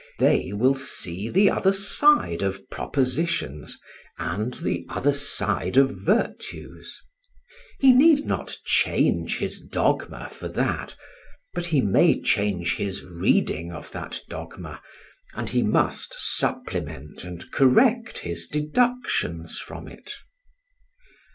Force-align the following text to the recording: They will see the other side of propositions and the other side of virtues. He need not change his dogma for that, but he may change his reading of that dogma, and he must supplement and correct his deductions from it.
They 0.17 0.51
will 0.51 0.73
see 0.73 1.29
the 1.29 1.51
other 1.51 1.71
side 1.71 2.41
of 2.41 2.71
propositions 2.71 3.77
and 4.17 4.51
the 4.55 4.83
other 4.89 5.13
side 5.13 5.77
of 5.77 5.91
virtues. 5.91 6.99
He 7.79 7.93
need 7.93 8.25
not 8.25 8.57
change 8.65 9.37
his 9.37 9.59
dogma 9.59 10.27
for 10.31 10.47
that, 10.47 10.95
but 11.53 11.67
he 11.67 11.81
may 11.81 12.19
change 12.19 12.77
his 12.77 13.03
reading 13.05 13.71
of 13.71 13.91
that 13.91 14.19
dogma, 14.27 14.81
and 15.35 15.51
he 15.51 15.61
must 15.61 16.15
supplement 16.17 17.23
and 17.23 17.51
correct 17.51 18.17
his 18.17 18.47
deductions 18.47 19.59
from 19.59 19.87
it. 19.87 20.13